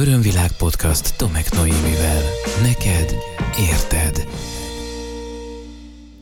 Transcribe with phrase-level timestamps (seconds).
[0.00, 2.22] Örömvilág podcast Tomek Noémivel.
[2.62, 3.14] Neked
[3.70, 4.28] érted.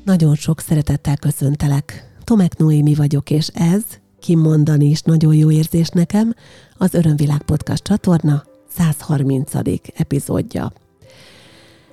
[0.04, 2.15] Nagyon sok szeretettel köszöntelek.
[2.25, 3.83] Tomek Noémi vagyok, és ez,
[4.21, 6.35] kimondani is nagyon jó érzés nekem,
[6.77, 9.53] az Örömvilág podcast csatorna 130.
[9.97, 10.72] epizódja.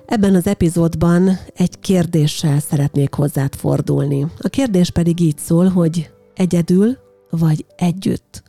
[0.06, 4.26] Ebben az epizódban egy kérdéssel szeretnék hozzád fordulni.
[4.38, 6.98] A kérdés pedig így szól, hogy egyedül
[7.30, 8.42] vagy együtt.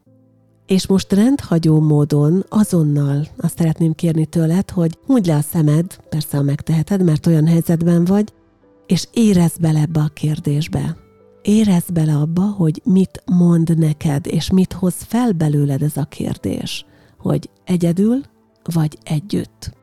[0.67, 6.37] És most rendhagyó módon azonnal azt szeretném kérni tőled, hogy húgy le a szemed, persze,
[6.37, 8.33] ha megteheted, mert olyan helyzetben vagy,
[8.85, 10.97] és érezd bele ebbe a kérdésbe.
[11.41, 16.85] Érezd bele abba, hogy mit mond neked, és mit hoz fel belőled ez a kérdés,
[17.17, 18.21] hogy egyedül
[18.73, 19.73] vagy együtt.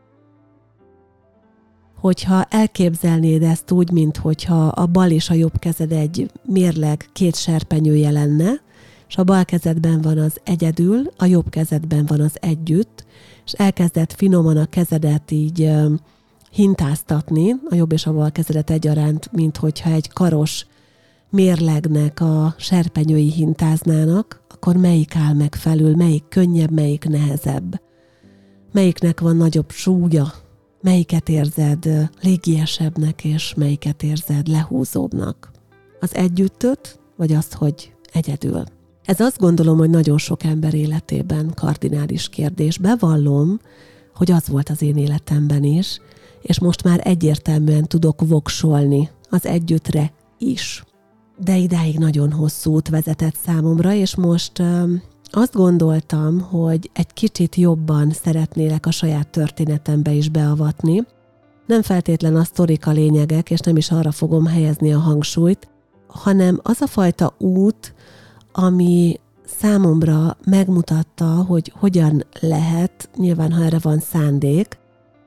[2.01, 7.37] Hogyha elképzelnéd ezt úgy, mint hogyha a bal és a jobb kezed egy mérleg két
[7.37, 8.51] serpenyője lenne,
[9.12, 13.05] és a bal kezedben van az egyedül, a jobb kezedben van az együtt,
[13.45, 15.70] és elkezdett finoman a kezedet így
[16.51, 20.67] hintáztatni, a jobb és a bal kezedet egyaránt, mint hogyha egy karos
[21.31, 27.81] mérlegnek a serpenyői hintáznának, akkor melyik áll meg felül, melyik könnyebb, melyik nehezebb?
[28.72, 30.33] Melyiknek van nagyobb súlya,
[30.83, 35.50] melyiket érzed légiesebbnek, és melyiket érzed lehúzóbbnak?
[36.00, 38.65] Az együttöt, vagy azt, hogy egyedül?
[39.05, 42.78] Ez azt gondolom, hogy nagyon sok ember életében kardinális kérdés.
[42.78, 43.61] Bevallom,
[44.14, 46.00] hogy az volt az én életemben is,
[46.42, 50.84] és most már egyértelműen tudok voksolni az együttre is.
[51.39, 54.94] De idáig nagyon hosszú út vezetett számomra, és most ö,
[55.31, 61.06] azt gondoltam, hogy egy kicsit jobban szeretnélek a saját történetembe is beavatni.
[61.66, 65.69] Nem feltétlen a sztorik lényegek, és nem is arra fogom helyezni a hangsúlyt,
[66.06, 67.94] hanem az a fajta út,
[68.53, 74.78] ami számomra megmutatta, hogy hogyan lehet, nyilván ha erre van szándék,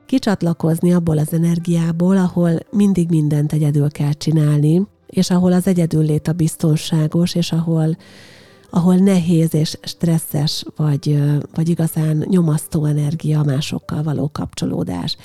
[0.06, 6.28] kicsatlakozni abból az energiából, ahol mindig mindent egyedül kell csinálni, és ahol az egyedül lét
[6.28, 7.96] a biztonságos, és ahol,
[8.70, 11.22] ahol nehéz és stresszes, vagy,
[11.54, 15.16] vagy igazán nyomasztó energia másokkal való kapcsolódás.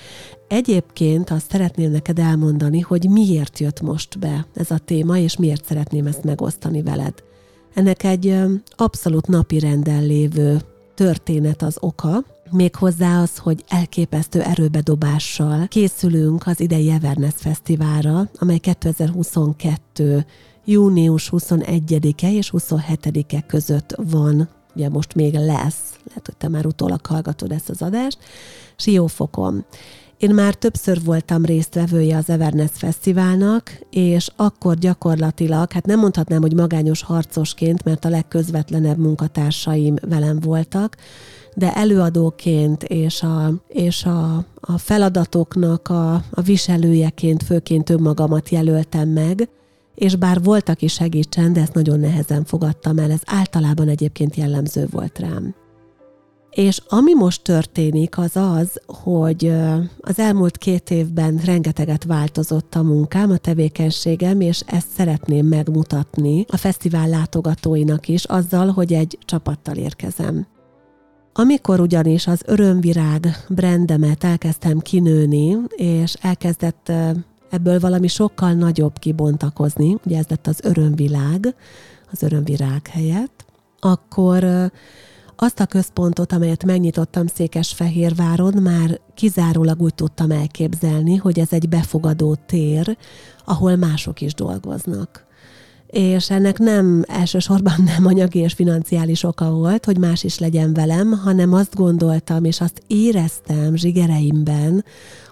[0.48, 5.66] Egyébként azt szeretném neked elmondani, hogy miért jött most be ez a téma, és miért
[5.66, 7.14] szeretném ezt megosztani veled.
[7.74, 8.38] Ennek egy
[8.76, 10.62] abszolút napi renden lévő
[10.96, 20.26] történet az oka, méghozzá az, hogy elképesztő erőbedobással készülünk az idei Everness Fesztiválra, amely 2022
[20.66, 27.06] június 21-e és 27-e között van, ugye most még lesz, lehet, hogy te már utólag
[27.06, 28.18] hallgatod ezt az adást,
[28.76, 29.66] Siófokon.
[30.22, 36.54] Én már többször voltam résztvevője az Everness Fesztiválnak, és akkor gyakorlatilag, hát nem mondhatnám, hogy
[36.54, 40.98] magányos harcosként, mert a legközvetlenebb munkatársaim velem voltak,
[41.56, 49.50] de előadóként és a, és a, a feladatoknak a, a viselőjeként főként önmagamat jelöltem meg,
[49.96, 54.88] és bár volt, aki segítsen, de ezt nagyon nehezen fogadtam el, ez általában egyébként jellemző
[54.92, 55.61] volt rám.
[56.52, 59.54] És ami most történik, az az, hogy
[60.00, 66.58] az elmúlt két évben rengeteget változott a munkám, a tevékenységem, és ezt szeretném megmutatni a
[66.58, 70.48] fesztivál látogatóinak is, azzal, hogy egy csapattal érkezem.
[71.34, 76.92] Amikor ugyanis az örömvirág brandemet elkezdtem kinőni, és elkezdett
[77.50, 81.56] ebből valami sokkal nagyobb kibontakozni, ugye ez lett az örömvilág,
[82.12, 83.46] az örömvirág helyett,
[83.80, 84.72] akkor
[85.44, 92.36] azt a központot, amelyet megnyitottam Székesfehérváron, már kizárólag úgy tudtam elképzelni, hogy ez egy befogadó
[92.46, 92.98] tér,
[93.46, 95.26] ahol mások is dolgoznak.
[95.88, 101.12] És ennek nem elsősorban nem anyagi és financiális oka volt, hogy más is legyen velem,
[101.12, 104.86] hanem azt gondoltam, és azt éreztem zsigereimben,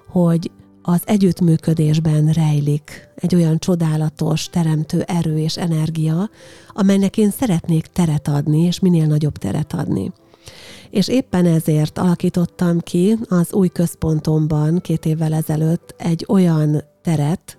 [0.07, 0.51] hogy
[0.89, 6.29] az együttműködésben rejlik egy olyan csodálatos, teremtő erő és energia,
[6.73, 10.11] amelynek én szeretnék teret adni, és minél nagyobb teret adni.
[10.89, 17.57] És éppen ezért alakítottam ki az új központomban két évvel ezelőtt egy olyan teret,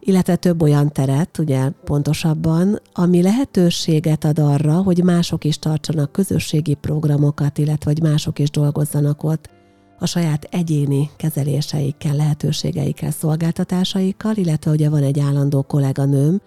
[0.00, 6.74] illetve több olyan teret, ugye pontosabban, ami lehetőséget ad arra, hogy mások is tartsanak közösségi
[6.74, 9.55] programokat, illetve hogy mások is dolgozzanak ott
[9.98, 16.40] a saját egyéni kezeléseikkel, lehetőségeikkel, szolgáltatásaikkal, illetve ugye van egy állandó kolléganőm,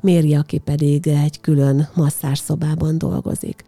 [0.00, 3.64] Méri, aki pedig egy külön masszásszobában dolgozik.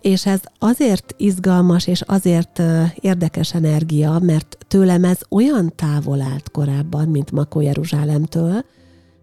[0.00, 2.62] És ez azért izgalmas és azért
[3.00, 8.64] érdekes energia, mert tőlem ez olyan távol állt korábban, mint Makó Jeruzsálemtől.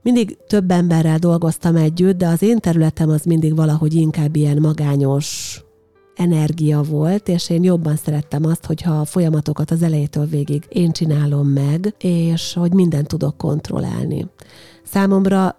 [0.01, 5.61] Mindig több emberrel dolgoztam együtt, de az én területem az mindig valahogy inkább ilyen magányos,
[6.15, 11.47] energia volt, és én jobban szerettem azt, hogyha a folyamatokat az elejétől végig én csinálom
[11.47, 14.27] meg, és hogy mindent tudok kontrollálni.
[14.83, 15.55] Számomra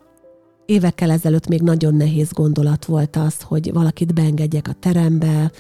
[0.67, 5.51] évekkel ezelőtt még nagyon nehéz gondolat volt az, hogy valakit beengedjek a terembe,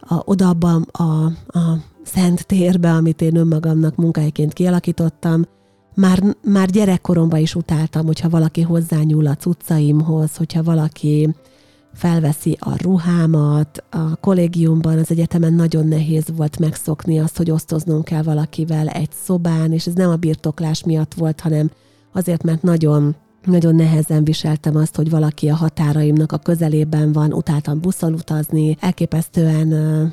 [0.00, 1.24] a, oda abba a,
[1.58, 5.44] a szent térbe, amit én önmagamnak munkáiként kialakítottam,
[5.94, 11.34] már, már gyerekkoromban is utáltam, hogyha valaki hozzányúl a cuccaimhoz, hogyha valaki
[11.94, 13.84] felveszi a ruhámat.
[13.90, 19.72] A kollégiumban, az egyetemen nagyon nehéz volt megszokni azt, hogy osztoznunk kell valakivel egy szobán,
[19.72, 21.70] és ez nem a birtoklás miatt volt, hanem
[22.12, 23.14] azért, mert nagyon
[23.46, 29.68] nagyon nehezen viseltem azt, hogy valaki a határaimnak a közelében van, utáltam buszon utazni, elképesztően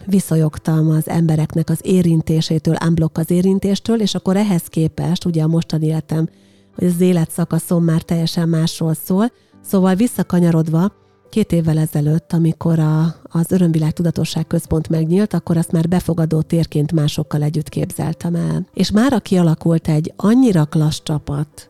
[0.05, 5.85] viszonyogtam az embereknek az érintésétől, unblock az érintéstől, és akkor ehhez képest, ugye a mostani
[5.85, 6.29] életem,
[6.75, 9.31] hogy az életszakaszom már teljesen másról szól,
[9.61, 10.91] szóval visszakanyarodva,
[11.31, 16.91] Két évvel ezelőtt, amikor a, az Örömvilág Tudatosság Központ megnyílt, akkor azt már befogadó térként
[16.91, 18.65] másokkal együtt képzeltem el.
[18.73, 21.69] És már kialakult egy annyira klassz csapat,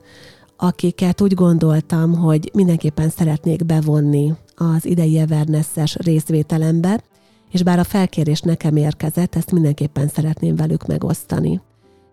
[0.57, 7.03] akiket úgy gondoltam, hogy mindenképpen szeretnék bevonni az idei Everness-es részvételembe,
[7.51, 11.61] és bár a felkérés nekem érkezett, ezt mindenképpen szeretném velük megosztani.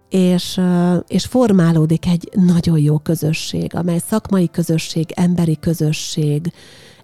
[0.09, 0.61] És,
[1.07, 6.53] és formálódik egy nagyon jó közösség, amely szakmai közösség, emberi közösség,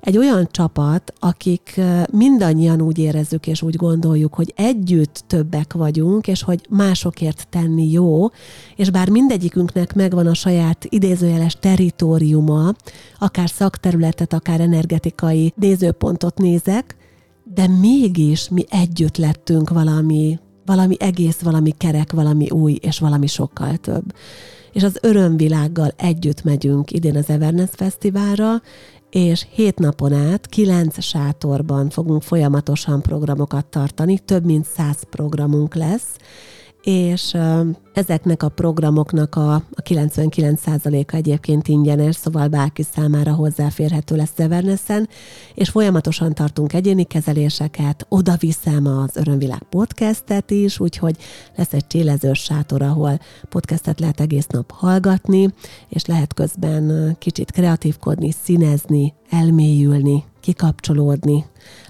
[0.05, 1.81] egy olyan csapat, akik
[2.11, 8.27] mindannyian úgy érezzük és úgy gondoljuk, hogy együtt többek vagyunk, és hogy másokért tenni jó,
[8.77, 12.75] és bár mindegyikünknek megvan a saját idézőjeles teritoriuma,
[13.19, 16.97] akár szakterületet, akár energetikai nézőpontot nézek,
[17.55, 23.77] de mégis mi együtt lettünk valami, valami egész, valami kerek, valami új, és valami sokkal
[23.77, 24.15] több.
[24.73, 28.63] És az örömvilággal együtt megyünk idén az Everness Fesztiválra,
[29.15, 36.17] és hét napon át kilenc sátorban fogunk folyamatosan programokat tartani, több mint száz programunk lesz,
[36.85, 37.37] és
[37.93, 45.09] ezeknek a programoknak a, a 99%-a egyébként ingyenes, szóval bárki számára hozzáférhető lesz Zevernessen,
[45.55, 51.17] és folyamatosan tartunk egyéni kezeléseket, oda viszem az Örömvilág podcastet is, úgyhogy
[51.57, 55.49] lesz egy csélezős sátor, ahol podcastet lehet egész nap hallgatni,
[55.89, 61.45] és lehet közben kicsit kreatívkodni, színezni, elmélyülni, kikapcsolódni,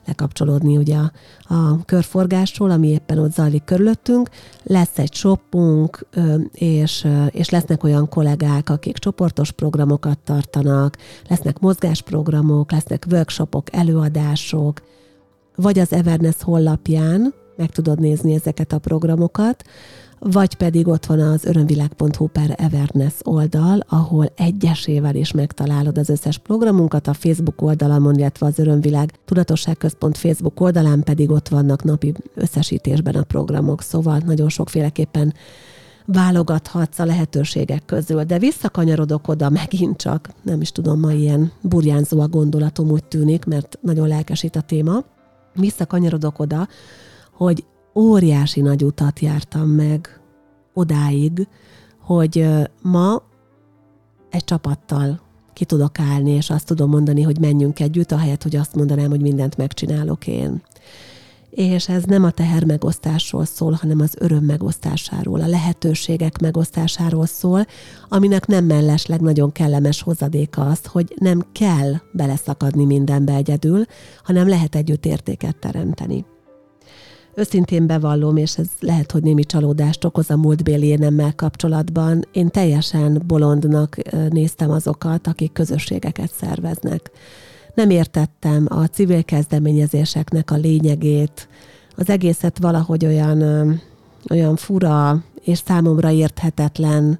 [0.06, 1.11] lekapcsolódni ugye a,
[1.55, 4.29] a körforgásról, ami éppen ott zajlik körülöttünk.
[4.62, 6.06] Lesz egy shopunk,
[6.53, 10.97] és, és lesznek olyan kollégák, akik csoportos programokat tartanak,
[11.29, 14.83] lesznek mozgásprogramok, lesznek workshopok, előadások,
[15.56, 19.65] vagy az Everness honlapján meg tudod nézni ezeket a programokat,
[20.32, 26.38] vagy pedig ott van az örömvilág.hu per Everness oldal, ahol egyesével is megtalálod az összes
[26.38, 33.15] programunkat, a Facebook oldalamon, illetve az Örömvilág Tudatosságközpont Facebook oldalán pedig ott vannak napi összesítésben
[33.15, 35.35] a programok, szóval nagyon sokféleképpen
[36.06, 42.20] válogathatsz a lehetőségek közül, de visszakanyarodok oda megint csak, nem is tudom, ma ilyen burjánzó
[42.20, 45.05] a gondolatom úgy tűnik, mert nagyon lelkesít a téma,
[45.55, 46.69] visszakanyarodok oda,
[47.32, 50.20] hogy óriási nagy utat jártam meg
[50.75, 51.49] odáig,
[52.00, 52.46] hogy
[52.82, 53.23] ma
[54.31, 55.20] egy csapattal
[55.52, 59.20] ki tudok állni, és azt tudom mondani, hogy menjünk együtt, ahelyett, hogy azt mondanám, hogy
[59.20, 60.62] mindent megcsinálok én.
[61.50, 67.67] És ez nem a teher megosztásról szól, hanem az öröm megosztásáról, a lehetőségek megosztásáról szól,
[68.08, 73.84] aminek nem mellesleg nagyon kellemes hozadéka az, hogy nem kell beleszakadni mindenbe egyedül,
[74.22, 76.24] hanem lehet együtt értéket teremteni.
[77.36, 82.24] Őszintén bevallom, és ez lehet, hogy némi csalódást okoz a múltbéli énemmel kapcsolatban.
[82.32, 83.96] Én teljesen bolondnak
[84.31, 87.10] néztem azokat, akik közösségeket szerveznek.
[87.74, 91.48] Nem értettem a civil kezdeményezéseknek a lényegét,
[91.96, 93.41] az egészet valahogy olyan,
[94.31, 97.19] olyan fura és számomra érthetetlen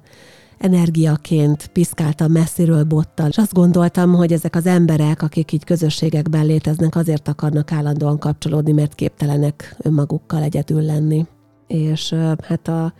[0.57, 6.95] energiaként piszkáltam messziről bottal, és azt gondoltam, hogy ezek az emberek, akik így közösségekben léteznek,
[6.95, 11.25] azért akarnak állandóan kapcsolódni, mert képtelenek önmagukkal egyedül lenni.
[11.67, 12.93] És hát a,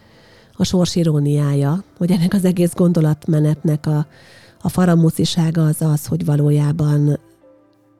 [0.53, 4.07] a sors iróniája, hogy ennek az egész gondolatmenetnek a,
[4.61, 7.19] a faramuszisága az az, hogy valójában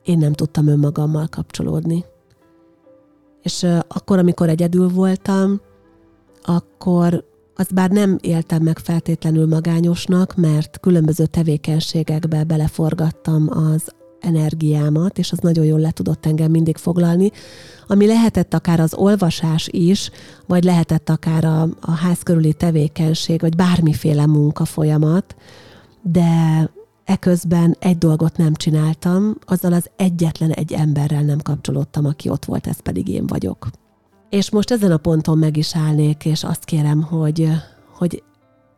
[0.04, 2.06] én nem tudtam önmagammal kapcsolódni.
[3.42, 5.62] És akkor, amikor egyedül voltam,
[6.44, 7.24] akkor
[7.56, 15.38] azt bár nem éltem meg feltétlenül magányosnak, mert különböző tevékenységekbe beleforgattam az energiámat, és az
[15.38, 17.32] nagyon jól le tudott engem mindig foglalni,
[17.88, 20.10] ami lehetett akár az olvasás is,
[20.48, 25.36] vagy lehetett akár a, a ház körüli tevékenység, vagy bármiféle munka folyamat,
[26.02, 26.70] de
[27.04, 32.68] eközben egy dolgot nem csináltam, azzal az egyetlen egy emberrel nem kapcsolódtam, aki ott volt,
[32.68, 33.68] ez pedig én vagyok.
[34.30, 37.50] És most ezen a ponton meg is állnék, és azt kérem, hogy,
[37.98, 38.24] hogy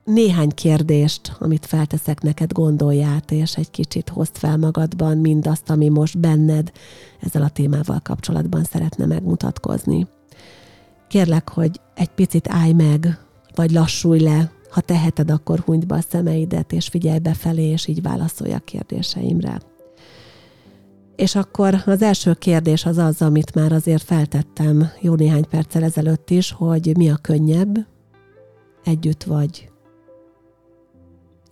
[0.04, 6.20] néhány kérdést, amit felteszek neked, gondolját, és egy kicsit hozd fel magadban mindazt, ami most
[6.20, 6.72] benned
[7.20, 10.08] ezzel a témával kapcsolatban szeretne megmutatkozni.
[11.08, 13.20] Kérlek, hogy egy picit állj meg,
[13.56, 18.02] vagy lassulj le, ha teheted, akkor hunyd be a szemeidet, és figyelj befelé, és így
[18.02, 19.62] válaszolj a kérdéseimre.
[21.18, 26.30] És akkor az első kérdés az az, amit már azért feltettem jó néhány perccel ezelőtt
[26.30, 27.88] is, hogy mi a könnyebb,
[28.84, 29.72] együtt vagy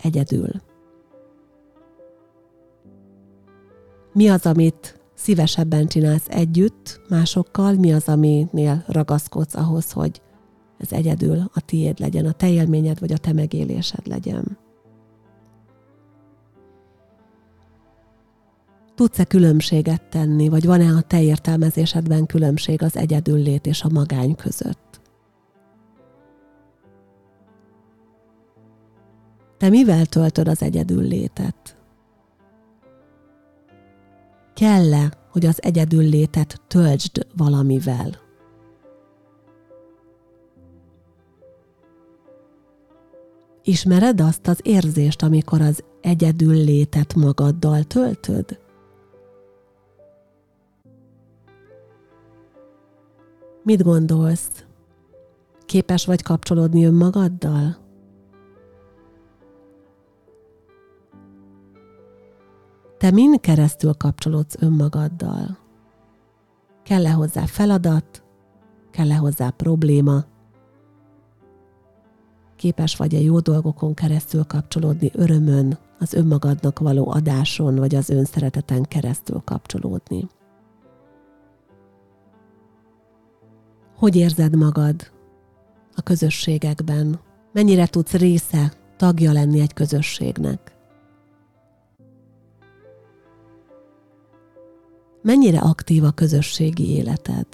[0.04, 0.50] egyedül.
[4.14, 10.22] Mi az, amit szívesebben csinálsz együtt másokkal, mi az, aminél ragaszkodsz ahhoz, hogy
[10.78, 14.58] ez egyedül a tiéd legyen, a te élményed vagy a te megélésed legyen.
[18.96, 25.02] Tudsz-e különbséget tenni, vagy van-e a te értelmezésedben különbség az egyedüllét és a magány között?
[29.58, 31.78] Te mivel töltöd az egyedüllétet?
[34.54, 38.24] Kell-e, hogy az egyedüllétet töltsd valamivel?
[43.64, 48.64] Ismered azt az érzést, amikor az egyedül létet magaddal töltöd?
[53.66, 54.66] Mit gondolsz?
[55.66, 57.78] Képes vagy kapcsolódni önmagaddal?
[62.98, 65.58] Te mind keresztül kapcsolódsz önmagaddal?
[66.84, 68.24] Kell-e hozzá feladat?
[68.92, 70.24] Kell-e hozzá probléma?
[72.56, 79.42] Képes vagy-e jó dolgokon keresztül kapcsolódni örömön, az önmagadnak való adáson, vagy az önszereteten keresztül
[79.46, 80.28] kapcsolódni?
[83.96, 85.12] Hogy érzed magad
[85.96, 87.20] a közösségekben?
[87.54, 90.76] Mennyire tudsz része, tagja lenni egy közösségnek?
[95.22, 97.48] Mennyire aktív a közösségi életed?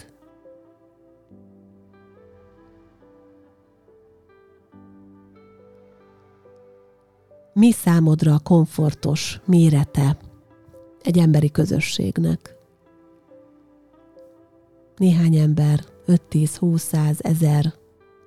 [7.53, 10.17] Mi számodra a komfortos mérete
[11.01, 12.55] egy emberi közösségnek?
[14.97, 17.73] Néhány ember, 5-10-20-100 ezer,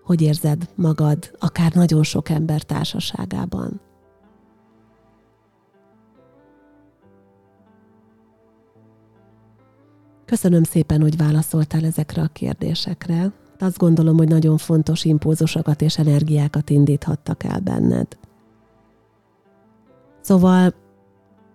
[0.04, 3.80] hogy érzed magad akár nagyon sok ember társaságában?
[10.24, 13.32] Köszönöm szépen, hogy válaszoltál ezekre a kérdésekre.
[13.58, 18.18] Azt gondolom, hogy nagyon fontos impulzusokat és energiákat indíthattak el benned.
[20.20, 20.74] Szóval,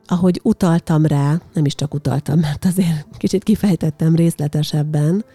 [0.06, 5.26] ahogy utaltam rá, nem is csak utaltam, mert azért kicsit kifejtettem részletesebben,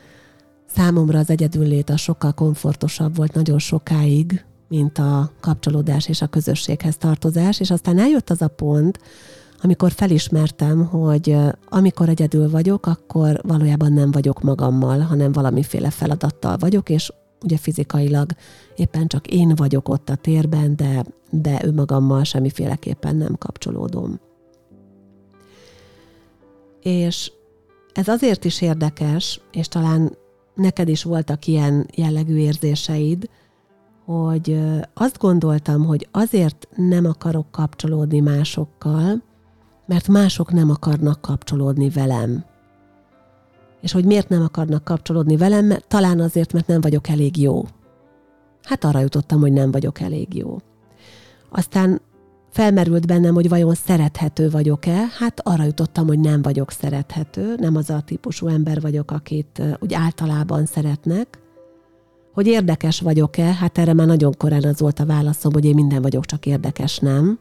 [0.74, 6.96] számomra az egyedüllét a sokkal komfortosabb volt nagyon sokáig, mint a kapcsolódás és a közösséghez
[6.96, 8.98] tartozás, és aztán eljött az a pont,
[9.62, 11.36] amikor felismertem, hogy
[11.68, 17.12] amikor egyedül vagyok, akkor valójában nem vagyok magammal, hanem valamiféle feladattal vagyok, és
[17.42, 18.30] ugye fizikailag
[18.76, 24.20] éppen csak én vagyok ott a térben, de, de önmagammal semmiféleképpen nem kapcsolódom.
[26.80, 27.32] És
[27.92, 30.16] ez azért is érdekes, és talán
[30.54, 33.28] neked is voltak ilyen jellegű érzéseid,
[34.04, 34.60] hogy
[34.94, 39.22] azt gondoltam, hogy azért nem akarok kapcsolódni másokkal,
[39.86, 42.44] mert mások nem akarnak kapcsolódni velem.
[43.80, 47.64] És hogy miért nem akarnak kapcsolódni velem, mert talán azért, mert nem vagyok elég jó.
[48.62, 50.58] Hát arra jutottam, hogy nem vagyok elég jó.
[51.50, 52.00] Aztán
[52.54, 57.90] felmerült bennem, hogy vajon szerethető vagyok-e, hát arra jutottam, hogy nem vagyok szerethető, nem az
[57.90, 61.38] a típusú ember vagyok, akit úgy általában szeretnek.
[62.32, 66.02] Hogy érdekes vagyok-e, hát erre már nagyon korán az volt a válaszom, hogy én minden
[66.02, 67.38] vagyok, csak érdekes nem.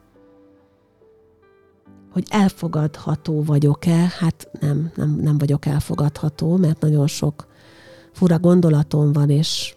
[2.11, 7.47] Hogy elfogadható vagyok-e, hát nem, nem, nem vagyok elfogadható, mert nagyon sok
[8.11, 9.75] fura gondolatom van, és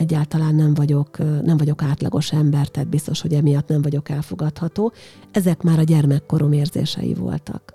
[0.00, 4.92] egyáltalán nem vagyok, nem vagyok átlagos ember, tehát biztos, hogy emiatt nem vagyok elfogadható.
[5.30, 7.74] Ezek már a gyermekkorom érzései voltak.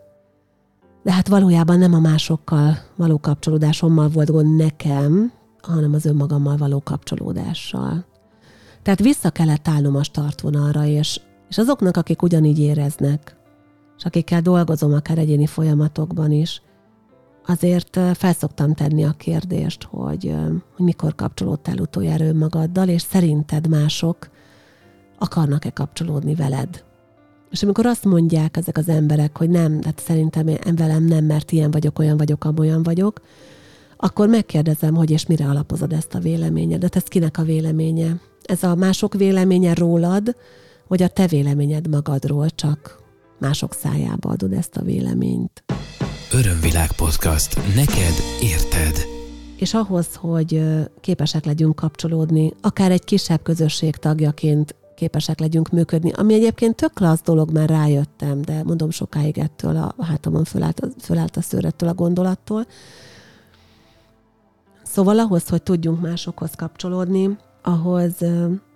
[1.04, 6.82] De hát valójában nem a másokkal való kapcsolódásommal volt gond nekem, hanem az önmagammal való
[6.84, 8.06] kapcsolódással.
[8.82, 13.36] Tehát vissza kellett állnom a startvonalra, és, és azoknak, akik ugyanígy éreznek,
[13.98, 16.62] és akikkel dolgozom akár egyéni folyamatokban is,
[17.48, 20.36] azért felszoktam tenni a kérdést, hogy,
[20.76, 24.30] hogy mikor kapcsolódtál utoljára önmagaddal, és szerinted mások
[25.20, 26.84] akarnak-e kapcsolódni veled.
[27.52, 31.52] És amikor azt mondják ezek az emberek, hogy nem, hát szerintem én velem nem, mert
[31.52, 33.22] ilyen vagyok, olyan vagyok, amolyan vagyok,
[33.98, 38.20] akkor megkérdezem, hogy és mire alapozod ezt a véleményedet, ez kinek a véleménye?
[38.44, 40.36] Ez a mások véleménye rólad,
[40.88, 43.04] vagy a te véleményed magadról, csak
[43.40, 45.64] mások szájába adod ezt a véleményt.
[46.34, 47.56] Örömvilág podcast.
[47.76, 49.06] Neked érted.
[49.58, 50.62] És ahhoz, hogy
[51.02, 57.22] képesek legyünk kapcsolódni, akár egy kisebb közösség tagjaként képesek legyünk működni, ami egyébként tök klassz
[57.22, 62.66] dolog, már rájöttem, de mondom sokáig ettől a hátamon fölállt, fölállt a szőrettől a gondolattól.
[64.84, 68.14] Szóval ahhoz, hogy tudjunk másokhoz kapcsolódni, ahhoz,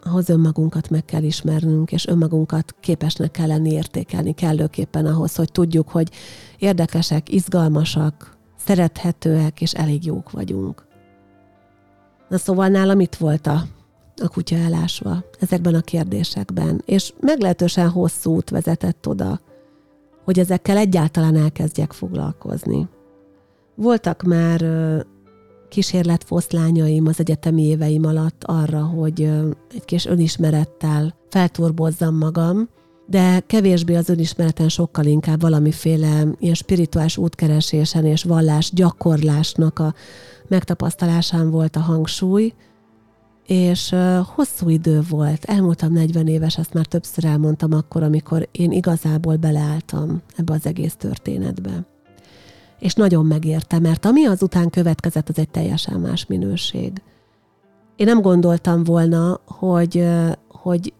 [0.03, 5.89] ahhoz önmagunkat meg kell ismernünk, és önmagunkat képesnek kell lenni értékelni kellőképpen ahhoz, hogy tudjuk,
[5.89, 6.11] hogy
[6.57, 10.87] érdekesek, izgalmasak, szerethetőek, és elég jók vagyunk.
[12.29, 13.63] Na szóval nálam itt volt a,
[14.21, 19.39] a kutya elásva ezekben a kérdésekben, és meglehetősen hosszú út vezetett oda,
[20.23, 22.87] hogy ezekkel egyáltalán elkezdjek foglalkozni.
[23.75, 24.61] Voltak már
[25.69, 29.21] kísérletfoszlányaim az egyetemi éveim alatt arra, hogy
[29.73, 32.69] egy kis önismerettel felturbozzam magam,
[33.07, 39.93] de kevésbé az önismereten sokkal inkább valamiféle ilyen spirituális útkeresésen és vallás gyakorlásnak a
[40.47, 42.53] megtapasztalásán volt a hangsúly,
[43.45, 43.95] és
[44.35, 50.21] hosszú idő volt, elmúltam 40 éves, ezt már többször elmondtam akkor, amikor én igazából beleálltam
[50.35, 51.85] ebbe az egész történetbe
[52.79, 57.01] és nagyon megérte, mert ami azután következett, az egy teljesen más minőség.
[57.95, 60.07] Én nem gondoltam volna, hogy,
[60.47, 60.93] hogy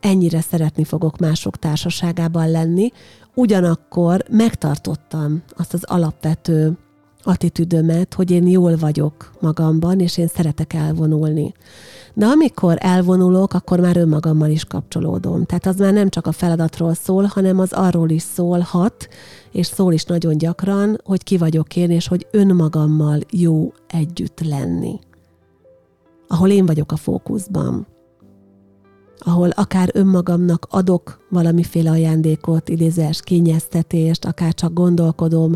[0.00, 2.90] ennyire szeretni fogok mások társaságában lenni,
[3.34, 6.78] ugyanakkor megtartottam azt az alapvető
[7.22, 11.54] attitűdömet, hogy én jól vagyok magamban, és én szeretek elvonulni.
[12.14, 15.44] De amikor elvonulok, akkor már önmagammal is kapcsolódom.
[15.44, 19.08] Tehát az már nem csak a feladatról szól, hanem az arról is szólhat,
[19.52, 24.98] és szól is nagyon gyakran, hogy ki vagyok én, és hogy önmagammal jó együtt lenni.
[26.28, 27.86] Ahol én vagyok a fókuszban
[29.24, 35.52] ahol akár önmagamnak adok valamiféle ajándékot, idézés, kényeztetést, akár csak gondolkodom,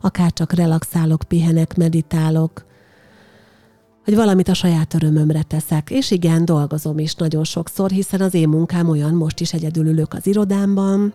[0.00, 2.64] akár csak relaxálok, pihenek, meditálok,
[4.04, 5.90] hogy valamit a saját örömömre teszek.
[5.90, 10.14] És igen, dolgozom is nagyon sokszor, hiszen az én munkám olyan, most is egyedül ülök
[10.14, 11.14] az irodámban,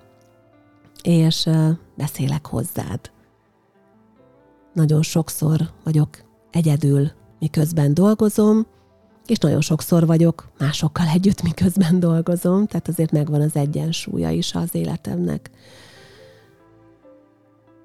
[1.04, 1.50] és
[1.98, 3.00] beszélek hozzád.
[4.74, 6.10] Nagyon sokszor vagyok
[6.52, 8.66] egyedül, miközben dolgozom,
[9.28, 14.70] és nagyon sokszor vagyok másokkal együtt, miközben dolgozom, tehát azért megvan az egyensúlya is az
[14.72, 15.50] életemnek.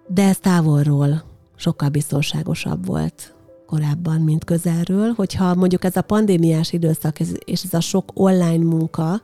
[0.06, 1.22] De ez távolról
[1.56, 3.34] sokkal biztonságosabb volt
[3.66, 9.22] korábban, mint közelről, hogyha mondjuk ez a pandémiás időszak és ez a sok online munka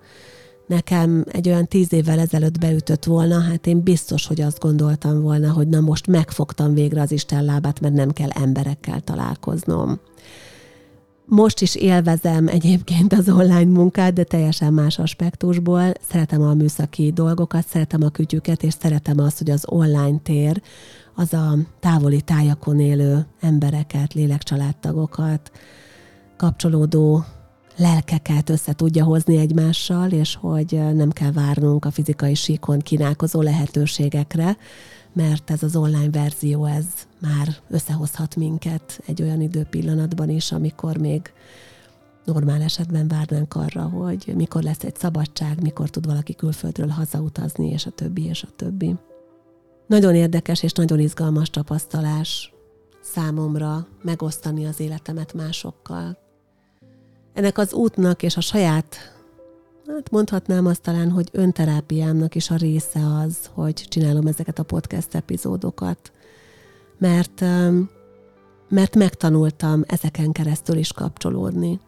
[0.67, 5.53] nekem egy olyan tíz évvel ezelőtt beütött volna, hát én biztos, hogy azt gondoltam volna,
[5.53, 10.01] hogy na most megfogtam végre az Isten lábát, mert nem kell emberekkel találkoznom.
[11.29, 15.93] Most is élvezem egyébként az online munkát, de teljesen más aspektusból.
[16.11, 20.63] Szeretem a műszaki dolgokat, szeretem a kütyüket, és szeretem azt, hogy az online tér
[21.15, 25.51] az a távoli tájakon élő embereket, lélekcsaládtagokat,
[26.37, 27.25] kapcsolódó
[27.77, 34.57] lelkeket össze tudja hozni egymással, és hogy nem kell várnunk a fizikai síkon kínálkozó lehetőségekre,
[35.17, 36.87] mert ez az online verzió, ez
[37.21, 41.33] már összehozhat minket egy olyan időpillanatban is, amikor még
[42.25, 47.87] normál esetben várnánk arra, hogy mikor lesz egy szabadság, mikor tud valaki külföldről hazautazni, és
[47.87, 48.95] a többi, és a többi.
[49.87, 52.53] Nagyon érdekes és nagyon izgalmas tapasztalás
[53.03, 56.19] számomra megosztani az életemet másokkal.
[57.35, 59.16] Ennek az útnak és a saját
[59.95, 65.15] hát mondhatnám azt talán, hogy önterápiámnak is a része az, hogy csinálom ezeket a podcast
[65.15, 66.13] epizódokat.
[66.99, 67.41] Mert,
[68.69, 71.81] mert megtanultam ezeken keresztül is kapcsolódni.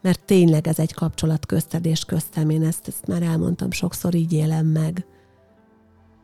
[0.00, 4.32] Mert tényleg ez egy kapcsolat közted és köztem, én ezt, ezt már elmondtam sokszor, így
[4.32, 5.06] élem meg.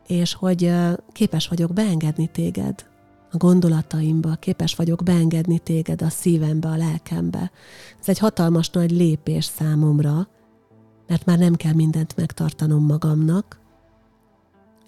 [0.07, 0.73] És hogy
[1.13, 2.87] képes vagyok beengedni téged
[3.31, 7.51] a gondolataimba, képes vagyok beengedni téged a szívembe, a lelkembe.
[8.01, 10.29] Ez egy hatalmas nagy lépés számomra,
[11.09, 13.61] mert már nem kell mindent megtartanom magamnak,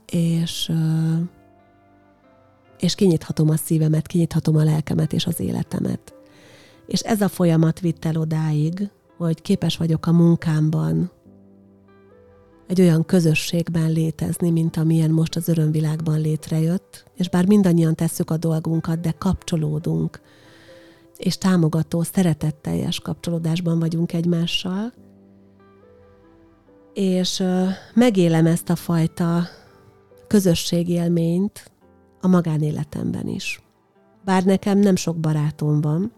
[0.07, 0.73] és,
[2.79, 6.15] és kinyithatom a szívemet, kinyithatom a lelkemet és az életemet.
[6.87, 11.11] És ez a folyamat vitt el odáig, hogy képes vagyok a munkámban
[12.67, 18.37] egy olyan közösségben létezni, mint amilyen most az örömvilágban létrejött, és bár mindannyian tesszük a
[18.37, 20.21] dolgunkat, de kapcsolódunk,
[21.17, 24.93] és támogató, szeretetteljes kapcsolódásban vagyunk egymással,
[27.01, 27.43] és
[27.95, 29.49] megélem ezt a fajta
[30.27, 31.71] közösségélményt
[32.21, 33.63] a magánéletemben is.
[34.25, 36.13] Bár nekem nem sok barátom van,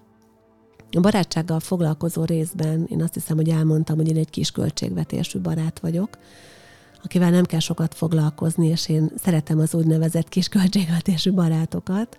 [0.96, 5.80] a barátsággal foglalkozó részben én azt hiszem, hogy elmondtam, hogy én egy kis költségvetésű barát
[5.80, 6.08] vagyok,
[7.02, 12.18] akivel nem kell sokat foglalkozni, és én szeretem az úgynevezett kis költségvetésű barátokat.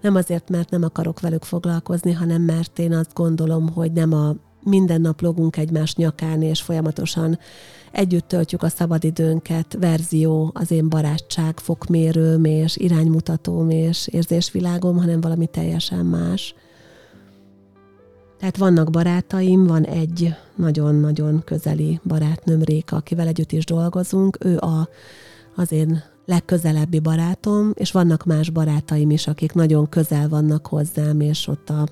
[0.00, 4.34] Nem azért, mert nem akarok velük foglalkozni, hanem mert én azt gondolom, hogy nem a
[4.64, 7.38] minden nap logunk egymás nyakán, és folyamatosan
[7.92, 15.46] együtt töltjük a szabadidőnket, verzió az én barátság, fokmérőm és iránymutatóm és érzésvilágom, hanem valami
[15.46, 16.54] teljesen más.
[18.38, 24.38] Tehát vannak barátaim, van egy nagyon-nagyon közeli barátnőm Réka, akivel együtt is dolgozunk.
[24.40, 24.88] Ő a,
[25.56, 31.46] az én legközelebbi barátom, és vannak más barátaim is, akik nagyon közel vannak hozzám, és
[31.48, 31.86] ott a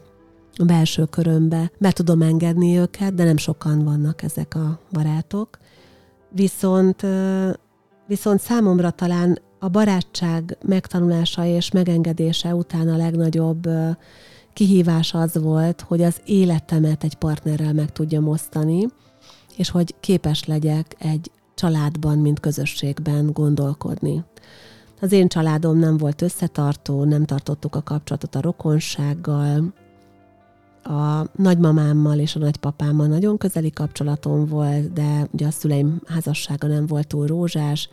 [0.56, 5.58] a belső körömbe be tudom engedni őket, de nem sokan vannak ezek a barátok.
[6.30, 7.06] Viszont,
[8.06, 13.68] viszont számomra talán a barátság megtanulása és megengedése után a legnagyobb
[14.52, 18.88] kihívás az volt, hogy az életemet egy partnerrel meg tudjam osztani,
[19.56, 24.24] és hogy képes legyek egy családban, mint közösségben gondolkodni.
[25.00, 29.72] Az én családom nem volt összetartó, nem tartottuk a kapcsolatot a rokonsággal,
[30.82, 36.86] a nagymamámmal és a nagypapámmal nagyon közeli kapcsolatom volt, de ugye a szüleim házassága nem
[36.86, 37.88] volt túl rózsás,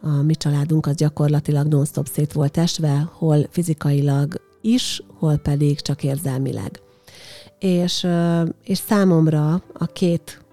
[0.00, 6.02] a mi családunk az gyakorlatilag non-stop szét volt esve, hol fizikailag is, hol pedig csak
[6.02, 6.80] érzelmileg.
[7.58, 8.06] És,
[8.64, 10.44] és számomra a két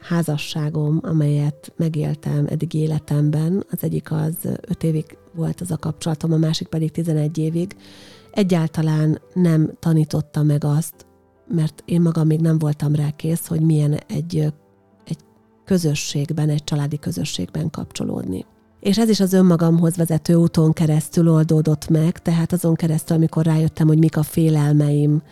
[0.00, 6.36] házasságom, amelyet megéltem eddig életemben, az egyik az öt évig volt az a kapcsolatom, a
[6.36, 7.76] másik pedig 11 évig,
[8.32, 11.06] egyáltalán nem tanította meg azt,
[11.48, 14.52] mert én magam még nem voltam rá kész, hogy milyen egy,
[15.04, 15.18] egy
[15.64, 18.44] közösségben, egy családi közösségben kapcsolódni.
[18.80, 23.86] És ez is az önmagamhoz vezető úton keresztül oldódott meg, tehát azon keresztül, amikor rájöttem,
[23.86, 25.22] hogy mik a félelmeim,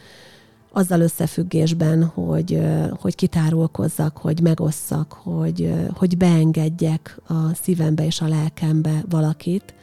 [0.73, 2.63] azzal összefüggésben, hogy,
[3.01, 9.75] hogy kitárulkozzak, hogy megosszak, hogy, hogy beengedjek a szívembe és a lelkembe valakit,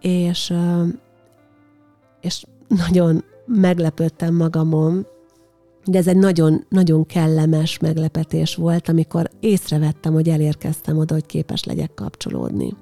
[0.00, 0.52] és,
[2.20, 2.44] és
[2.88, 5.06] nagyon meglepődtem magamon,
[5.84, 11.64] de ez egy nagyon, nagyon kellemes meglepetés volt, amikor észrevettem, hogy elérkeztem oda, hogy képes
[11.64, 12.74] legyek kapcsolódni.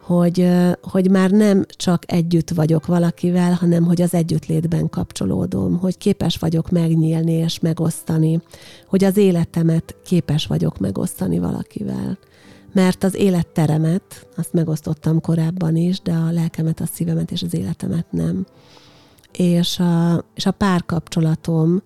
[0.00, 0.48] Hogy,
[0.82, 6.70] hogy már nem csak együtt vagyok valakivel, hanem hogy az együttlétben kapcsolódom, hogy képes vagyok
[6.70, 8.42] megnyílni és megosztani,
[8.86, 12.18] hogy az életemet képes vagyok megosztani valakivel.
[12.72, 18.06] Mert az életteremet, azt megosztottam korábban is, de a lelkemet, a szívemet és az életemet
[18.10, 18.46] nem.
[19.32, 21.82] És a, és a párkapcsolatom,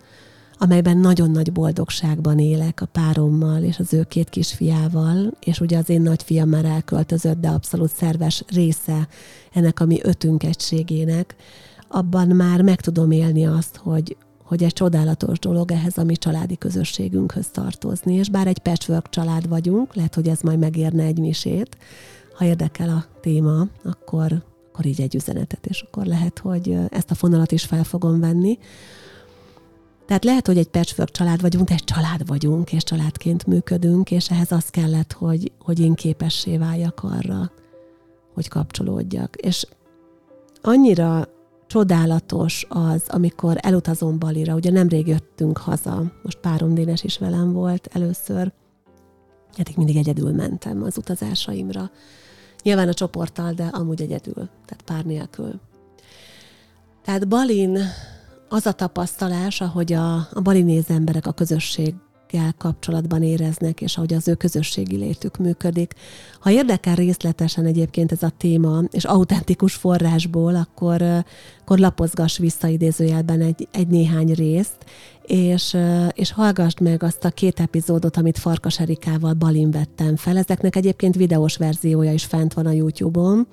[0.59, 5.89] amelyben nagyon nagy boldogságban élek a párommal és az ő két kisfiával, és ugye az
[5.89, 9.09] én nagyfiam már elköltözött, de abszolút szerves része
[9.53, 11.37] ennek a mi ötünk egységének,
[11.89, 14.17] abban már meg tudom élni azt, hogy,
[14.53, 19.49] hogy egy csodálatos dolog ehhez a mi családi közösségünkhöz tartozni, és bár egy patchwork család
[19.49, 21.77] vagyunk, lehet, hogy ez majd megérne egy misét,
[22.35, 27.15] ha érdekel a téma, akkor akkor így egy üzenetet, és akkor lehet, hogy ezt a
[27.15, 28.59] fonalat is fel fogom venni.
[30.07, 34.31] Tehát lehet, hogy egy patchwork család vagyunk, de egy család vagyunk, és családként működünk, és
[34.31, 37.51] ehhez az kellett, hogy, hogy én képessé váljak arra,
[38.35, 39.37] hogy kapcsolódjak.
[39.37, 39.67] És
[40.63, 41.29] annyira
[41.73, 47.89] csodálatos az, amikor elutazom Balira, ugye nemrég jöttünk haza, most párom Dénes is velem volt
[47.93, 48.53] először,
[49.57, 51.91] eddig mindig egyedül mentem az utazásaimra,
[52.63, 55.61] Nyilván a csoporttal, de amúgy egyedül, tehát pár nélkül.
[57.05, 57.79] Tehát Balin
[58.49, 61.95] az a tapasztalás, ahogy a, a balinéz emberek a közösség
[62.59, 65.95] kapcsolatban éreznek, és ahogy az ő közösségi létük működik.
[66.41, 71.03] Ha érdekel részletesen egyébként ez a téma, és autentikus forrásból, akkor,
[71.61, 74.77] akkor lapozgass vissza idézőjelben egy, egy néhány részt,
[75.27, 75.77] és,
[76.13, 80.37] és hallgassd meg azt a két epizódot, amit Farkas Erikával Balin vettem fel.
[80.37, 83.47] Ezeknek egyébként videós verziója is fent van a YouTube-on,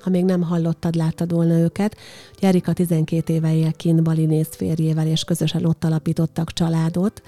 [0.00, 1.96] ha még nem hallottad, láttad volna őket.
[2.40, 7.22] Erika 12 éve él kint Balinész férjével, és közösen ott alapítottak családot,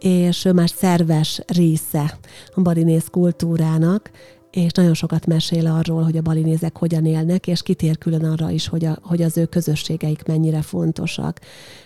[0.00, 2.18] és ő már szerves része
[2.54, 4.10] a balinész kultúrának,
[4.50, 8.68] és nagyon sokat mesél arról, hogy a balinézek hogyan élnek, és kitér külön arra is,
[8.68, 11.40] hogy, a, hogy az ő közösségeik mennyire fontosak.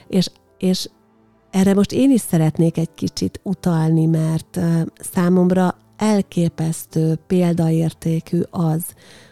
[0.08, 0.88] És, és
[1.50, 4.60] erre most én is szeretnék egy kicsit utalni, mert
[5.12, 8.84] számomra elképesztő példaértékű az,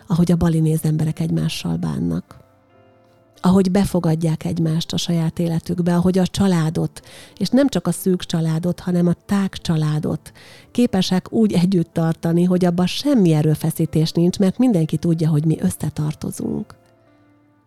[0.07, 2.42] ahogy a balinéz emberek egymással bánnak.
[3.45, 7.03] Ahogy befogadják egymást a saját életükbe, ahogy a családot,
[7.37, 10.33] és nem csak a szűk családot, hanem a tág családot
[10.71, 16.75] képesek úgy együtt tartani, hogy abban semmi erőfeszítés nincs, mert mindenki tudja, hogy mi összetartozunk.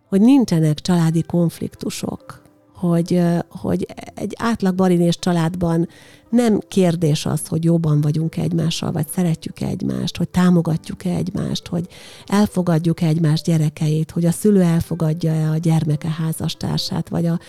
[0.09, 2.44] Hogy nincsenek családi konfliktusok,
[2.75, 3.85] hogy, hogy
[4.15, 5.87] egy átlag barinés családban
[6.29, 11.87] nem kérdés az, hogy jobban vagyunk egymással, vagy szeretjük egymást, hogy támogatjuk-e egymást, hogy
[12.25, 17.39] elfogadjuk-e egymás gyerekeit, hogy a szülő elfogadja-e a gyermeke házastársát, vagy a,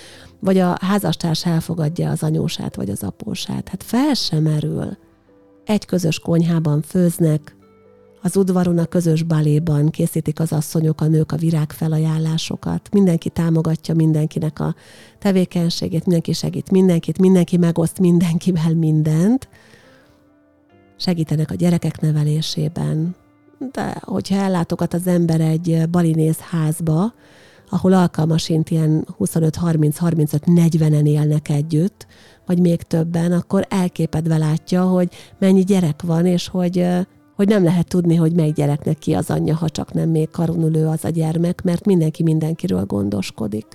[0.41, 3.69] vagy a házastárs elfogadja az anyósát, vagy az apósát.
[3.69, 4.97] Hát fel sem merül.
[5.65, 7.56] Egy közös konyhában főznek,
[8.27, 12.89] az udvaron a közös baléban készítik az asszonyok, a nők a virágfelajánlásokat.
[12.93, 14.75] Mindenki támogatja mindenkinek a
[15.19, 19.49] tevékenységét, mindenki segít mindenkit, mindenki megoszt mindenkivel mindent.
[20.97, 23.17] Segítenek a gyerekek nevelésében.
[23.73, 27.13] De hogyha ellátogat az ember egy balinész házba,
[27.69, 32.07] ahol alkalmasint ilyen 25-30-35-40-en élnek együtt,
[32.47, 35.09] vagy még többen, akkor elképedve látja, hogy
[35.39, 39.55] mennyi gyerek van, és hogy hogy nem lehet tudni, hogy melyik gyereknek ki az anyja,
[39.55, 43.67] ha csak nem még karonülő az a gyermek, mert mindenki mindenkiről gondoskodik.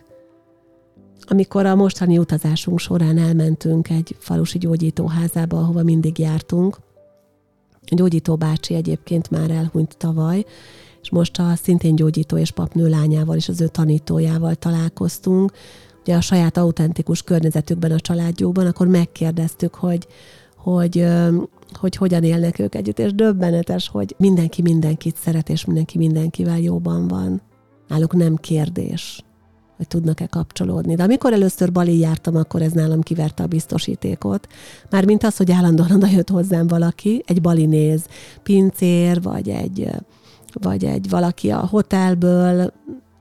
[1.27, 6.77] Amikor a mostani utazásunk során elmentünk egy falusi gyógyítóházába, ahova mindig jártunk,
[7.91, 10.45] a gyógyító bácsi egyébként már elhunyt tavaly,
[11.01, 15.51] és most a szintén gyógyító és papnő lányával és az ő tanítójával találkoztunk,
[16.01, 20.07] ugye a saját autentikus környezetükben, a családjukban, akkor megkérdeztük, hogy,
[20.55, 21.05] hogy
[21.77, 27.07] hogy hogyan élnek ők együtt, és döbbenetes, hogy mindenki mindenkit szeret, és mindenki mindenkivel jóban
[27.07, 27.41] van.
[27.87, 29.23] Náluk nem kérdés,
[29.77, 30.95] hogy tudnak-e kapcsolódni.
[30.95, 34.47] De amikor először Bali jártam, akkor ez nálam kiverte a biztosítékot.
[34.89, 38.05] Mármint az, hogy állandóan oda jött hozzám valaki, egy Bali néz,
[38.43, 39.89] pincér, vagy egy,
[40.53, 42.73] vagy egy valaki a hotelből,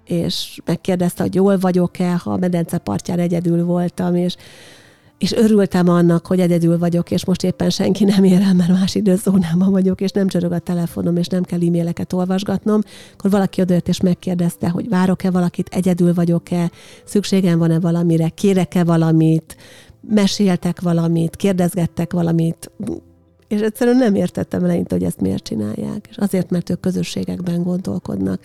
[0.05, 4.37] és megkérdezte, hogy jól vagyok-e, ha a medence partján egyedül voltam, és
[5.21, 8.95] és örültem annak, hogy egyedül vagyok, és most éppen senki nem ér el, mert más
[8.95, 12.81] időzónában vagyok, és nem csörög a telefonom, és nem kell e-maileket olvasgatnom,
[13.13, 16.71] akkor valaki odajött és megkérdezte, hogy várok-e valakit, egyedül vagyok-e,
[17.05, 19.57] szükségem van-e valamire, kérek-e valamit,
[20.01, 22.71] meséltek valamit, kérdezgettek valamit,
[23.51, 26.07] és egyszerűen nem értettem eleinte, hogy ezt miért csinálják.
[26.11, 28.41] És azért, mert ők közösségekben gondolkodnak.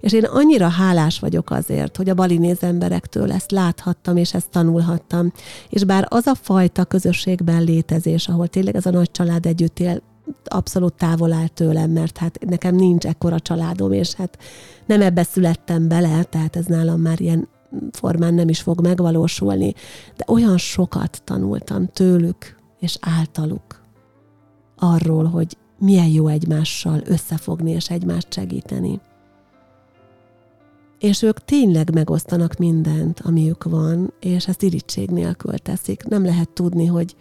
[0.00, 5.32] És én annyira hálás vagyok azért, hogy a balinéz emberektől ezt láthattam, és ezt tanulhattam.
[5.68, 10.02] És bár az a fajta közösségben létezés, ahol tényleg ez a nagy család együtt él,
[10.44, 14.38] abszolút távol áll tőlem, mert hát nekem nincs ekkora családom, és hát
[14.86, 17.48] nem ebbe születtem bele, tehát ez nálam már ilyen
[17.92, 19.74] formán nem is fog megvalósulni.
[20.16, 23.77] De olyan sokat tanultam tőlük és általuk
[24.78, 29.00] arról, hogy milyen jó egymással összefogni és egymást segíteni.
[30.98, 36.04] És ők tényleg megosztanak mindent, amiük van, és ezt irítség nélkül teszik.
[36.04, 37.16] Nem lehet tudni, hogy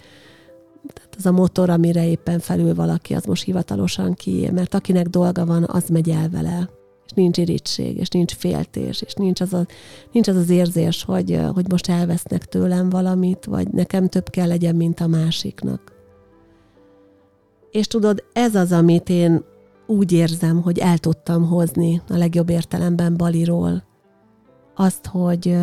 [0.94, 5.46] tehát az a motor, amire éppen felül valaki, az most hivatalosan kié, mert akinek dolga
[5.46, 6.70] van, az megy el vele.
[7.06, 9.66] És nincs irítség, és nincs féltés, és nincs az, a,
[10.12, 14.76] nincs az az érzés, hogy, hogy most elvesznek tőlem valamit, vagy nekem több kell legyen,
[14.76, 15.97] mint a másiknak.
[17.78, 19.44] És tudod, ez az, amit én
[19.88, 23.84] úgy érzem, hogy el tudtam hozni a legjobb értelemben Baliról.
[24.76, 25.58] Azt, hogy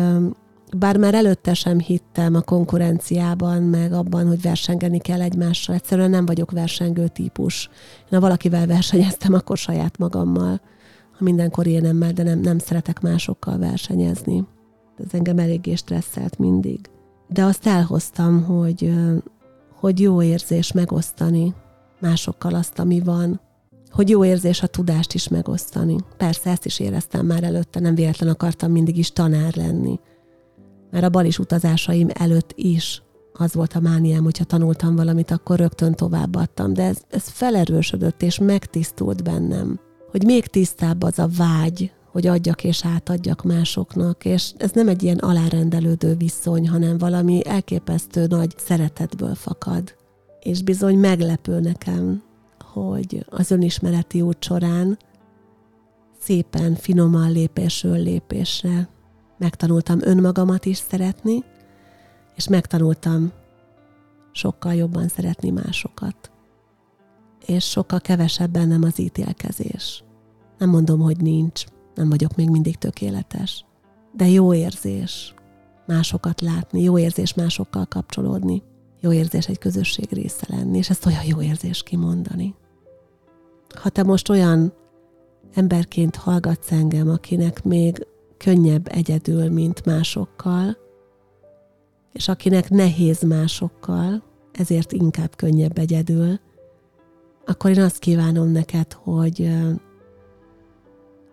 [0.77, 5.75] bár már előtte sem hittem a konkurenciában, meg abban, hogy versengeni kell egymással.
[5.75, 7.69] Egyszerűen nem vagyok versengő típus.
[7.99, 10.61] Én ha valakivel versenyeztem, akkor saját magammal.
[11.17, 14.43] Ha mindenkor énemmel, de nem, nem szeretek másokkal versenyezni.
[14.97, 16.79] Ez engem eléggé stresszelt mindig.
[17.27, 18.93] De azt elhoztam, hogy,
[19.79, 21.53] hogy jó érzés megosztani
[21.99, 23.41] másokkal azt, ami van,
[23.89, 25.95] hogy jó érzés a tudást is megosztani.
[26.17, 29.99] Persze ezt is éreztem már előtte, nem véletlen akartam mindig is tanár lenni.
[30.91, 33.03] Mert a balis utazásaim előtt is
[33.33, 38.39] az volt a mániám, hogyha tanultam valamit, akkor rögtön továbbadtam, de ez, ez felerősödött és
[38.39, 39.79] megtisztult bennem,
[40.11, 45.03] hogy még tisztább az a vágy, hogy adjak és átadjak másoknak, és ez nem egy
[45.03, 49.95] ilyen alárendelődő viszony, hanem valami elképesztő nagy szeretetből fakad
[50.45, 52.23] és bizony meglepő nekem,
[52.59, 54.97] hogy az önismereti út során
[56.19, 58.89] szépen, finoman lépésről lépésre
[59.37, 61.43] megtanultam önmagamat is szeretni,
[62.35, 63.31] és megtanultam
[64.31, 66.31] sokkal jobban szeretni másokat.
[67.45, 70.03] És sokkal kevesebb bennem az ítélkezés.
[70.57, 71.63] Nem mondom, hogy nincs,
[71.95, 73.65] nem vagyok még mindig tökéletes,
[74.13, 75.33] de jó érzés
[75.87, 78.63] másokat látni, jó érzés másokkal kapcsolódni
[79.05, 82.55] jó érzés egy közösség része lenni, és ezt olyan jó érzés kimondani.
[83.81, 84.73] Ha te most olyan
[85.53, 90.77] emberként hallgatsz engem, akinek még könnyebb egyedül, mint másokkal,
[92.13, 96.39] és akinek nehéz másokkal, ezért inkább könnyebb egyedül,
[97.45, 99.51] akkor én azt kívánom neked, hogy,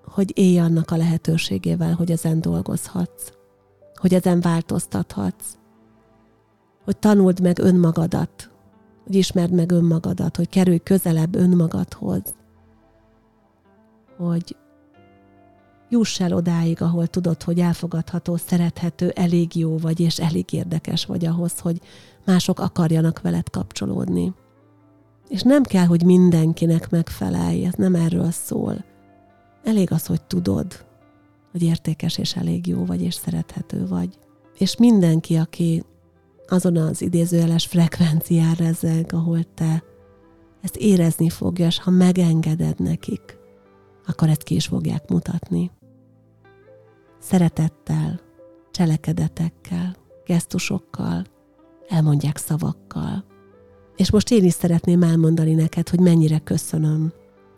[0.05, 3.33] hogy élj annak a lehetőségével, hogy ezen dolgozhatsz,
[3.95, 5.61] hogy ezen változtathatsz,
[6.85, 8.51] hogy tanuld meg önmagadat,
[9.05, 12.23] hogy ismerd meg önmagadat, hogy kerülj közelebb önmagadhoz,
[14.16, 14.57] hogy
[15.88, 21.25] juss el odáig, ahol tudod, hogy elfogadható, szerethető, elég jó vagy, és elég érdekes vagy
[21.25, 21.81] ahhoz, hogy
[22.25, 24.33] mások akarjanak veled kapcsolódni.
[25.29, 28.85] És nem kell, hogy mindenkinek megfelelj, ez nem erről szól.
[29.64, 30.85] Elég az, hogy tudod,
[31.51, 34.18] hogy értékes és elég jó vagy, és szerethető vagy.
[34.59, 35.85] És mindenki, aki
[36.53, 39.83] azon az idézőjeles frekvencián rezeg, ahol te
[40.61, 43.38] ezt érezni fogja, és ha megengeded nekik,
[44.07, 45.71] akkor ezt ki is fogják mutatni.
[47.21, 48.21] Szeretettel,
[48.71, 51.25] cselekedetekkel, gesztusokkal,
[51.88, 53.25] elmondják szavakkal.
[53.97, 57.12] És most én is szeretném elmondani neked, hogy mennyire köszönöm,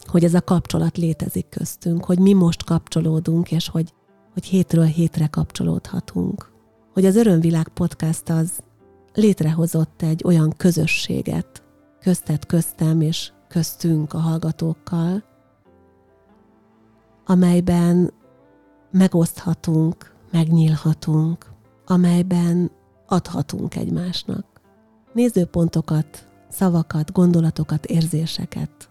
[0.05, 3.93] hogy ez a kapcsolat létezik köztünk, hogy mi most kapcsolódunk, és hogy,
[4.33, 6.53] hogy hétről hétre kapcsolódhatunk.
[6.93, 8.63] Hogy az Örömvilág podcast az
[9.15, 11.63] létrehozott egy olyan közösséget,
[12.01, 15.25] köztet köztem és köztünk a hallgatókkal,
[17.27, 18.13] amelyben
[18.91, 21.47] megoszthatunk, megnyílhatunk,
[21.87, 22.71] amelyben
[23.07, 24.47] adhatunk egymásnak.
[25.13, 28.89] Nézőpontokat, szavakat, gondolatokat, érzéseket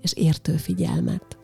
[0.00, 1.38] és értő figyelmet.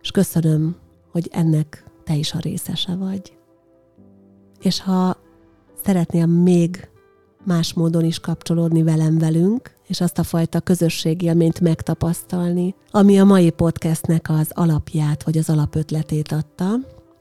[0.00, 0.76] És köszönöm,
[1.12, 3.38] hogy ennek te is a részese vagy.
[4.60, 5.16] És ha
[5.88, 6.88] szeretnél még
[7.44, 13.50] más módon is kapcsolódni velem velünk, és azt a fajta közösségélményt megtapasztalni, ami a mai
[13.50, 16.74] podcastnek az alapját, vagy az alapötletét adta,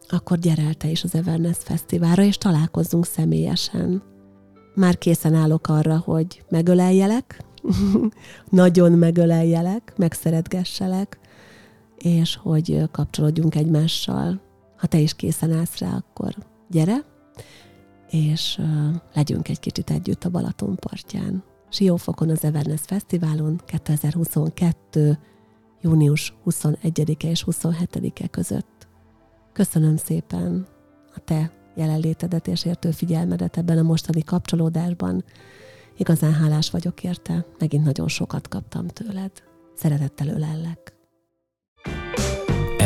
[0.10, 4.02] akkor gyere el te is az Everness Fesztiválra, és találkozzunk személyesen.
[4.76, 7.44] Már készen állok arra, hogy megöleljelek,
[8.50, 11.20] nagyon megöleljelek, megszeretgesselek,
[11.98, 14.42] és hogy kapcsolódjunk egymással.
[14.78, 16.36] Ha te is készen állsz rá, akkor
[16.70, 17.06] gyere,
[18.10, 18.62] és
[19.14, 21.44] legyünk egy kicsit együtt a Balaton partján.
[21.70, 25.20] Siófokon az Everness Fesztiválon 2022.
[25.82, 28.88] június 21-e és 27-e között.
[29.54, 30.68] Köszönöm szépen
[31.16, 35.24] a te jelenlétedet és értő figyelmedet ebben a mostani kapcsolódásban.
[35.98, 39.32] Igazán hálás vagyok érte, megint nagyon sokat kaptam tőled.
[39.76, 40.97] Szeretettel ölellek.